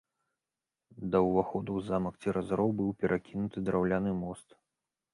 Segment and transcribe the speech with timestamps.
[1.15, 4.61] Да ўваходу ў замак цераз роў быў перакінуты драўляны мост.